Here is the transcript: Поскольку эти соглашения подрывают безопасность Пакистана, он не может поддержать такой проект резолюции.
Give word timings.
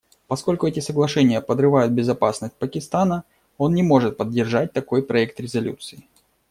Поскольку 0.25 0.65
эти 0.65 0.79
соглашения 0.79 1.41
подрывают 1.41 1.91
безопасность 1.91 2.55
Пакистана, 2.55 3.23
он 3.59 3.75
не 3.75 3.83
может 3.83 4.17
поддержать 4.17 4.73
такой 4.73 5.03
проект 5.03 5.39
резолюции. 5.39 6.01